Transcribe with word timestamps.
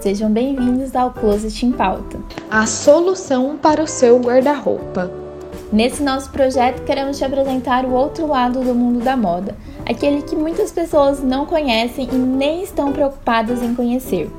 Sejam 0.00 0.30
bem-vindos 0.30 0.94
ao 0.94 1.10
Closet 1.10 1.66
em 1.66 1.72
Pauta. 1.72 2.20
A 2.48 2.66
solução 2.66 3.56
para 3.56 3.82
o 3.82 3.86
seu 3.88 4.16
guarda-roupa. 4.20 5.10
Nesse 5.72 6.04
nosso 6.04 6.30
projeto, 6.30 6.84
queremos 6.84 7.18
te 7.18 7.24
apresentar 7.24 7.84
o 7.84 7.94
outro 7.94 8.28
lado 8.28 8.60
do 8.60 8.72
mundo 8.72 9.02
da 9.02 9.16
moda, 9.16 9.56
aquele 9.84 10.22
que 10.22 10.36
muitas 10.36 10.70
pessoas 10.70 11.20
não 11.20 11.46
conhecem 11.46 12.08
e 12.12 12.14
nem 12.14 12.62
estão 12.62 12.92
preocupadas 12.92 13.60
em 13.60 13.74
conhecer. 13.74 14.30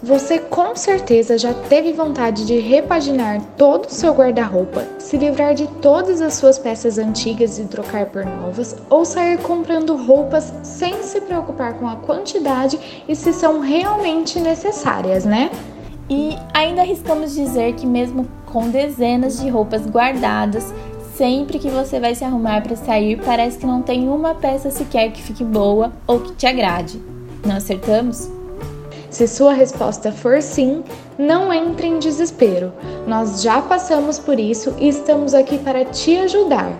Você 0.00 0.38
com 0.38 0.76
certeza 0.76 1.36
já 1.36 1.52
teve 1.52 1.92
vontade 1.92 2.46
de 2.46 2.60
repaginar 2.60 3.40
todo 3.56 3.86
o 3.86 3.90
seu 3.92 4.14
guarda-roupa, 4.14 4.86
se 4.96 5.16
livrar 5.16 5.54
de 5.54 5.66
todas 5.82 6.20
as 6.20 6.34
suas 6.34 6.56
peças 6.56 6.98
antigas 6.98 7.58
e 7.58 7.64
trocar 7.64 8.06
por 8.06 8.24
novas, 8.24 8.76
ou 8.88 9.04
sair 9.04 9.38
comprando 9.38 9.96
roupas 9.96 10.52
sem 10.62 11.02
se 11.02 11.20
preocupar 11.20 11.74
com 11.74 11.88
a 11.88 11.96
quantidade 11.96 12.78
e 13.08 13.16
se 13.16 13.32
são 13.32 13.58
realmente 13.58 14.38
necessárias, 14.38 15.24
né? 15.24 15.50
E 16.08 16.38
ainda 16.54 16.82
arriscamos 16.82 17.34
dizer 17.34 17.74
que, 17.74 17.84
mesmo 17.84 18.28
com 18.46 18.70
dezenas 18.70 19.40
de 19.40 19.48
roupas 19.48 19.84
guardadas, 19.84 20.72
sempre 21.16 21.58
que 21.58 21.68
você 21.68 21.98
vai 21.98 22.14
se 22.14 22.24
arrumar 22.24 22.62
para 22.62 22.76
sair, 22.76 23.20
parece 23.20 23.58
que 23.58 23.66
não 23.66 23.82
tem 23.82 24.08
uma 24.08 24.32
peça 24.32 24.70
sequer 24.70 25.10
que 25.10 25.20
fique 25.20 25.42
boa 25.42 25.92
ou 26.06 26.20
que 26.20 26.32
te 26.34 26.46
agrade. 26.46 27.02
Não 27.44 27.56
acertamos? 27.56 28.37
Se 29.10 29.26
sua 29.26 29.54
resposta 29.54 30.12
for 30.12 30.42
sim, 30.42 30.84
não 31.18 31.52
entre 31.52 31.86
em 31.86 31.98
desespero. 31.98 32.72
Nós 33.06 33.42
já 33.42 33.62
passamos 33.62 34.18
por 34.18 34.38
isso 34.38 34.74
e 34.78 34.88
estamos 34.88 35.32
aqui 35.32 35.58
para 35.58 35.84
te 35.84 36.16
ajudar. 36.18 36.70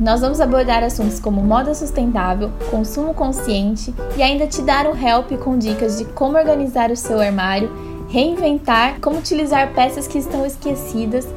Nós 0.00 0.20
vamos 0.20 0.40
abordar 0.40 0.82
assuntos 0.82 1.20
como 1.20 1.40
moda 1.40 1.72
sustentável, 1.72 2.50
consumo 2.68 3.14
consciente 3.14 3.94
e 4.16 4.22
ainda 4.22 4.48
te 4.48 4.60
dar 4.62 4.88
um 4.88 4.96
help 4.96 5.30
com 5.38 5.56
dicas 5.56 5.98
de 5.98 6.04
como 6.06 6.36
organizar 6.36 6.90
o 6.90 6.96
seu 6.96 7.20
armário, 7.20 7.70
reinventar, 8.08 9.00
como 9.00 9.18
utilizar 9.18 9.72
peças 9.72 10.08
que 10.08 10.18
estão 10.18 10.44
esquecidas 10.44 11.28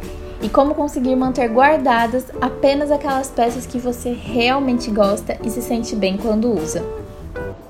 e 0.41 0.49
como 0.49 0.73
conseguir 0.73 1.15
manter 1.15 1.47
guardadas 1.49 2.25
apenas 2.41 2.89
aquelas 2.89 3.29
peças 3.29 3.67
que 3.67 3.77
você 3.77 4.11
realmente 4.11 4.89
gosta 4.89 5.37
e 5.43 5.49
se 5.51 5.61
sente 5.61 5.95
bem 5.95 6.17
quando 6.17 6.51
usa 6.51 7.06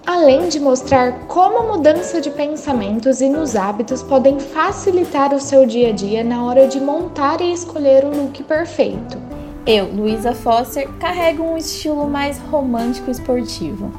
além 0.08 0.48
de 0.48 0.58
mostrar 0.58 1.28
como 1.28 1.58
a 1.58 1.64
mudança 1.64 2.22
de 2.22 2.30
pensamentos 2.30 3.20
e 3.20 3.28
nos 3.28 3.58
hábitos 3.58 4.02
podem 4.02 4.40
facilitar 4.40 5.34
o 5.34 5.40
seu 5.40 5.66
dia 5.66 5.90
a 5.90 5.92
dia 5.92 6.24
na 6.24 6.46
hora 6.46 6.66
de 6.66 6.80
montar 6.80 7.42
e 7.42 7.52
escolher 7.52 8.06
o 8.06 8.16
look 8.16 8.42
perfeito. 8.44 9.18
Eu, 9.66 9.88
Luísa 9.88 10.34
Foster, 10.34 10.88
carrego 10.94 11.44
um 11.44 11.58
estilo 11.58 12.08
mais 12.08 12.40
romântico 12.40 13.10
e 13.10 13.12
esportivo. 13.12 13.92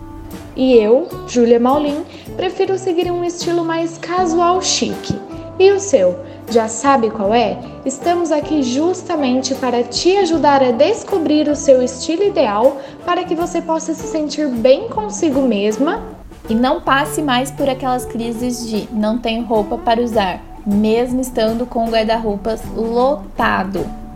E 0.56 0.72
eu, 0.78 1.06
Júlia 1.26 1.60
Maulin, 1.60 2.02
prefiro 2.38 2.78
seguir 2.78 3.12
um 3.12 3.22
estilo 3.22 3.62
mais 3.62 3.98
casual 3.98 4.62
chique. 4.62 5.14
E 5.58 5.70
o 5.70 5.78
seu? 5.78 6.18
Já 6.50 6.66
sabe 6.66 7.10
qual 7.10 7.34
é? 7.34 7.58
Estamos 7.84 8.32
aqui 8.32 8.62
justamente 8.62 9.54
para 9.54 9.82
te 9.82 10.16
ajudar 10.16 10.62
a 10.62 10.70
descobrir 10.70 11.46
o 11.46 11.54
seu 11.54 11.82
estilo 11.82 12.24
ideal 12.24 12.78
para 13.04 13.24
que 13.24 13.34
você 13.34 13.60
possa 13.60 13.92
se 13.92 14.06
sentir 14.06 14.48
bem 14.48 14.88
consigo 14.88 15.42
mesma 15.42 16.02
e 16.48 16.54
não 16.54 16.80
passe 16.80 17.20
mais 17.20 17.50
por 17.50 17.68
aquelas 17.68 18.06
crises 18.06 18.66
de 18.66 18.88
não 18.90 19.18
tenho 19.18 19.44
roupa 19.44 19.76
para 19.76 20.00
usar, 20.00 20.40
mesmo 20.64 21.20
estando 21.20 21.66
com 21.66 21.84
o 21.84 21.90
guarda-roupas 21.90 22.62
lotado. 22.74 24.07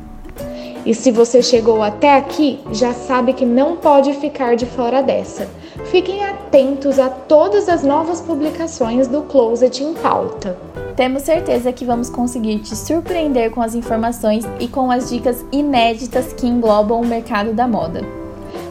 E 0.84 0.94
se 0.94 1.12
você 1.12 1.40
chegou 1.40 1.82
até 1.82 2.16
aqui, 2.16 2.60
já 2.72 2.92
sabe 2.92 3.32
que 3.32 3.46
não 3.46 3.76
pode 3.76 4.12
ficar 4.14 4.56
de 4.56 4.66
fora 4.66 5.00
dessa. 5.00 5.48
Fiquem 5.86 6.24
atentos 6.24 6.98
a 6.98 7.08
todas 7.08 7.68
as 7.68 7.82
novas 7.82 8.20
publicações 8.20 9.06
do 9.06 9.22
Closet 9.22 9.82
em 9.82 9.94
Pauta. 9.94 10.58
Temos 10.96 11.22
certeza 11.22 11.72
que 11.72 11.84
vamos 11.84 12.10
conseguir 12.10 12.58
te 12.58 12.76
surpreender 12.76 13.50
com 13.50 13.62
as 13.62 13.74
informações 13.74 14.44
e 14.58 14.66
com 14.68 14.90
as 14.90 15.08
dicas 15.08 15.44
inéditas 15.52 16.32
que 16.32 16.46
englobam 16.46 17.00
o 17.00 17.06
mercado 17.06 17.52
da 17.52 17.66
moda. 17.66 18.02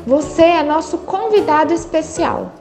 Você 0.05 0.43
é 0.43 0.63
nosso 0.63 0.97
convidado 0.99 1.73
especial. 1.73 2.51